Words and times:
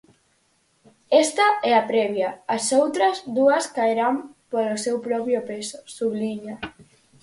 "Esta 1.23 1.47
é 1.71 1.71
a 1.77 1.87
previa, 1.91 2.29
as 2.55 2.65
outras 2.81 3.15
dúas 3.37 3.65
caerán 3.75 4.15
polo 4.51 4.75
seu 4.85 4.97
propio 5.07 5.39
peso", 5.49 5.77
subliña. 5.97 6.55